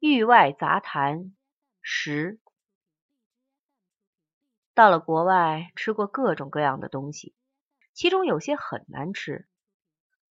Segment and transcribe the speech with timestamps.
[0.00, 1.36] 域外杂谈
[1.82, 2.40] 十。
[4.72, 7.34] 到了国外，吃过各种各样的东西，
[7.92, 9.46] 其中有些很难吃。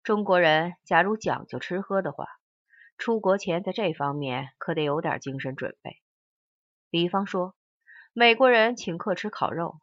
[0.05, 2.29] 中国人假如讲究吃喝的话，
[2.97, 6.01] 出国前在这方面可得有点精神准备。
[6.89, 7.57] 比方说，
[8.13, 9.81] 美国人请客吃烤肉，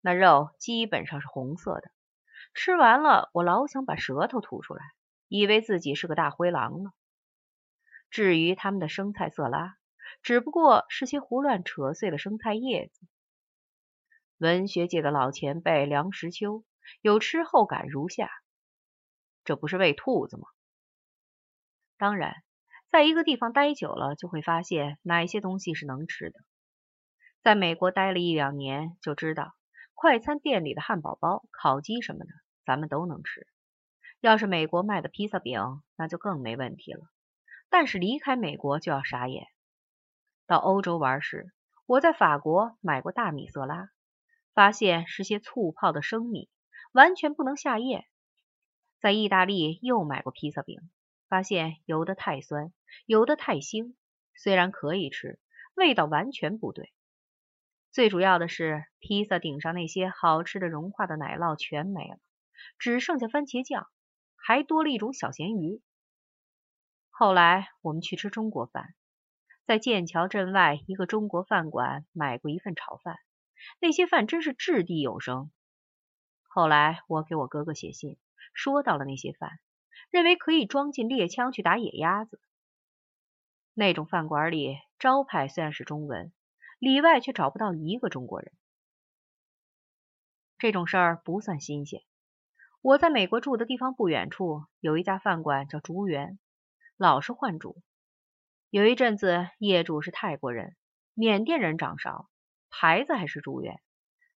[0.00, 1.90] 那肉基本上是红色的，
[2.54, 4.82] 吃完了我老想把舌头吐出来，
[5.28, 6.92] 以为自己是个大灰狼呢。
[8.10, 9.76] 至于他们的生菜色拉，
[10.22, 13.06] 只不过是些胡乱扯碎的生菜叶子。
[14.38, 16.64] 文学界的老前辈梁实秋
[17.00, 18.30] 有吃后感如下：
[19.44, 20.48] 这不是喂兔子吗？
[21.96, 22.36] 当然，
[22.88, 26.40] 在一个地方待久了，就会发现哪些东西是能吃的。
[27.42, 29.54] 在美国待了一两年，就知道
[29.94, 32.30] 快餐店里的汉堡包、烤鸡什么的，
[32.64, 33.46] 咱们都能吃。
[34.20, 37.00] 要是美国卖的披萨饼，那就更没问题了。
[37.70, 39.46] 但是离开美国就要傻眼。
[40.46, 41.52] 到欧洲玩时，
[41.86, 43.90] 我在法国买过大米色拉，
[44.54, 46.48] 发现是些醋泡的生米，
[46.92, 48.06] 完全不能下咽。
[49.00, 50.80] 在意大利又买过披萨饼，
[51.28, 52.72] 发现有的太酸，
[53.06, 53.94] 有的太腥，
[54.34, 55.38] 虽然可以吃，
[55.74, 56.92] 味道完全不对。
[57.92, 62.18] 最主要的是，披萨顶上那些好吃的融化的奶酪全没了，
[62.78, 63.86] 只剩下番茄酱，
[64.36, 65.80] 还多了一种小咸鱼。
[67.20, 68.94] 后来我们去吃中国饭，
[69.66, 73.18] 在剑桥镇外一个中国饭馆买过一份炒饭，
[73.80, 75.50] 那些饭真是掷地有声。
[76.44, 78.18] 后来我给我哥哥写信，
[78.54, 79.58] 说到了那些饭，
[80.10, 82.40] 认为可以装进猎枪去打野鸭子。
[83.74, 86.32] 那种饭馆里招牌虽然是中文，
[86.78, 88.52] 里外却找不到一个中国人。
[90.56, 92.00] 这种事儿不算新鲜，
[92.80, 96.38] 我在美国住的地方不远处有一家饭馆叫竹园。
[96.98, 97.80] 老是换主，
[98.70, 100.74] 有一阵子业主是泰国人、
[101.14, 102.28] 缅甸人掌勺，
[102.70, 103.80] 牌子还是住院，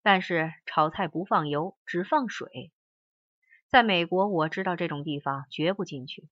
[0.02, 2.70] 但是炒菜不放油，只放水。
[3.66, 6.28] 在美国，我知道这种地方绝不进去。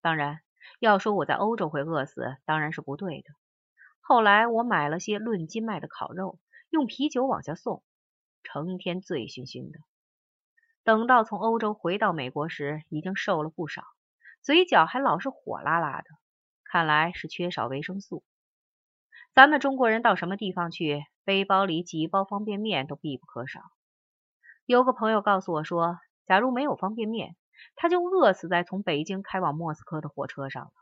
[0.00, 0.38] 当然，
[0.78, 3.30] 要说我在欧洲会饿死，当然是不对的。
[3.98, 6.38] 后来我买了些论斤卖的烤肉，
[6.70, 7.82] 用啤酒往下送，
[8.44, 9.80] 成天醉醺醺的。
[10.84, 13.82] 等到从欧洲回到美国时，已经瘦了不少。
[14.44, 16.10] 嘴角还老是火辣辣的，
[16.64, 18.22] 看来是缺少维生素。
[19.32, 23.62] 咱们中国人到什么地方去，背包里几包方便面都必不可少。
[24.66, 27.36] 有个朋友告诉我说，假如没有方便面，
[27.74, 30.72] 他就饿死在从北京开往莫斯科的火车上了。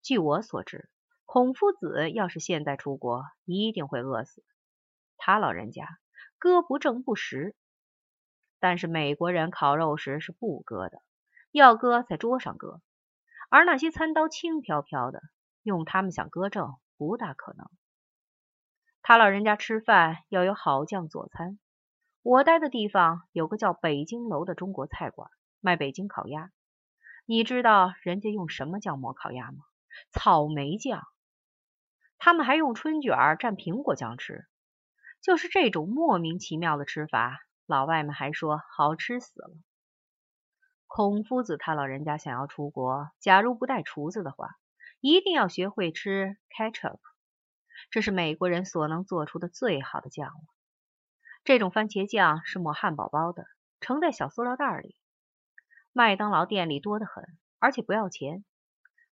[0.00, 0.88] 据我所知，
[1.24, 4.44] 孔夫子要是现在出国，一定会饿死。
[5.16, 5.98] 他老人家
[6.38, 7.56] 割不正不食，
[8.60, 11.02] 但是美国人烤肉时是不割的。
[11.50, 12.80] 要搁在桌上搁，
[13.50, 15.20] 而那些餐刀轻飘飘的，
[15.62, 17.66] 用他们想搁正不大可能。
[19.02, 21.58] 他老人家吃饭要有好酱佐餐。
[22.22, 26.50] 我待的地方有个叫北京楼的中国菜馆，卖北京烤鸭。
[27.24, 29.64] 你知道人家用什么酱抹烤鸭吗？
[30.10, 31.02] 草莓酱。
[32.18, 34.46] 他们还用春卷蘸苹果酱吃。
[35.20, 39.50] 就是这种莫名其妙的吃法，老外们还说好吃死了。
[40.98, 44.56] 孔夫子他老人家想要出国，假如不带厨子的话，
[44.98, 46.98] 一定要学会吃 ketchup，
[47.92, 50.40] 这是美国人所能做出的最好的酱了。
[51.44, 53.44] 这种番茄酱是抹汉堡包的，
[53.80, 54.96] 盛在小塑料袋里。
[55.92, 57.24] 麦当劳店里多得很，
[57.60, 58.44] 而且不要钱。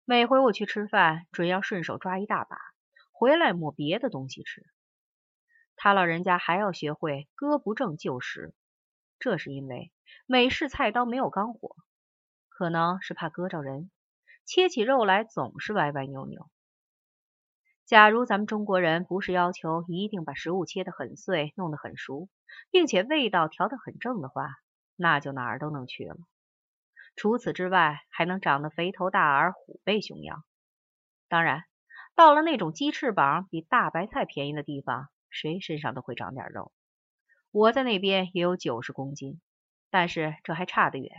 [0.04, 2.58] 每回我去吃饭，准要顺手抓一大把，
[3.12, 4.66] 回来抹别的东西吃。
[5.76, 8.56] 他老人家还要学会割不正就食，
[9.20, 9.92] 这是因为。
[10.26, 11.76] 美式菜刀没有钢火，
[12.48, 13.90] 可能是怕割着人，
[14.44, 16.48] 切起肉来总是歪歪扭扭。
[17.84, 22.28] 假如咱们中国人不是要求一定把食物切得很碎、弄得很熟，
[22.70, 24.48] 并且味道调得很正的话，
[24.96, 26.16] 那就哪儿都能去了。
[27.14, 30.42] 除此之外，还能长得肥头大耳、虎背熊腰。
[31.28, 31.64] 当然，
[32.14, 36.72] 到了那种鸡翅膀比大白菜便宜的地方，谁身上都会长点肉。
[37.52, 39.40] 我在那边也有九十公斤。
[39.90, 41.10] 但是这还差得远。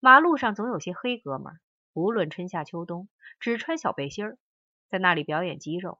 [0.00, 1.58] 马路上总有些黑哥们，
[1.92, 3.08] 无论春夏秋冬，
[3.40, 4.38] 只穿小背心儿，
[4.88, 5.98] 在那里表演肌肉。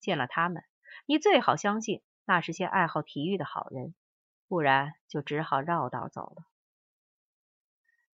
[0.00, 0.62] 见了他们，
[1.06, 3.94] 你最好相信那是些爱好体育的好人，
[4.48, 6.44] 不然就只好绕道走了。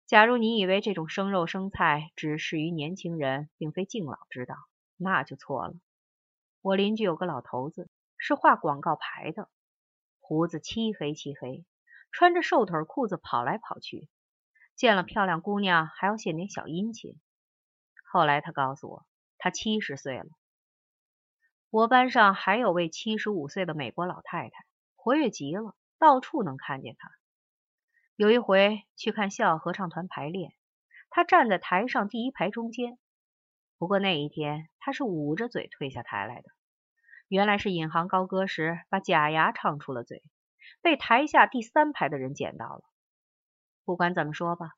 [0.06, 4.56] 假如你以为这种生肉生菜只适于年轻人，并非敬老之道，
[4.98, 5.74] 那就错了。
[6.62, 9.50] 我邻居有个老头子，是画广告牌的，
[10.20, 11.66] 胡子漆黑漆黑。
[12.18, 14.10] 穿着瘦腿裤子跑来跑去，
[14.76, 17.14] 见了漂亮姑娘还要献点小殷勤。
[18.12, 19.06] 后来他告诉我，
[19.38, 20.26] 他七十岁了。
[21.70, 24.66] 我班上还有位七十五岁的美国老太太，
[24.96, 27.08] 活跃极了，到处能看见她。
[28.16, 30.54] 有一回去看校合唱团排练，
[31.12, 32.98] 她站在台上第一排中间。
[33.78, 36.50] 不过那一天她是捂着嘴退下台来的，
[37.28, 40.24] 原来是引吭高歌时把假牙唱出了嘴，
[40.82, 42.84] 被台下第三排的人捡到了。
[43.86, 44.72] 不管怎么说吧，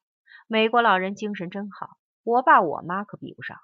[0.47, 3.57] 美国老人精神真好，我爸我妈可比不上。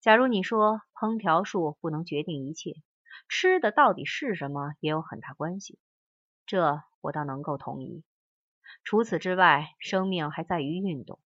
[0.00, 2.74] 假如你说烹调术不能决定一切，
[3.28, 5.78] 吃的到底是什么也有很大关系，
[6.46, 8.02] 这我倒能够同意。
[8.84, 11.18] 除此之外，生命还在于运动。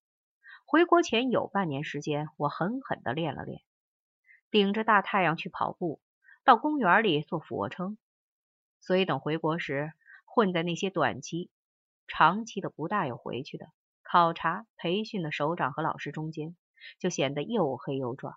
[0.67, 3.61] 回国前有半年时间，我狠狠的练了练，
[4.51, 6.01] 顶着大太阳去跑步，
[6.43, 7.99] 到公园里做俯卧撑。
[8.87, 9.95] 所以等回国时，
[10.27, 11.49] 混在那些短期、
[12.07, 13.69] 长期的不大有回去的
[14.03, 16.55] 考察、培训的首长和老师中间，
[16.99, 18.37] 就显得又黑又壮。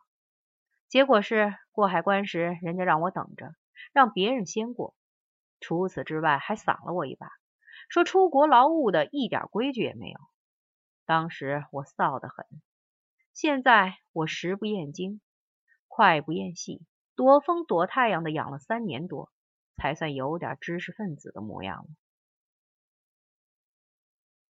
[0.88, 3.56] 结果是过海关时，人家让我等着，
[3.92, 4.96] 让别人先过。
[5.60, 7.30] 除此之外，还赏了我一把，
[7.90, 10.18] 说出国劳务的一点规矩也没有。
[11.06, 12.46] 当时我臊得很。
[13.34, 15.20] 现在我食不厌精，
[15.90, 16.86] 快不厌细，
[17.18, 19.30] 躲风躲太阳的养了三年多，
[19.78, 21.90] 才算有点知识分子的模样了。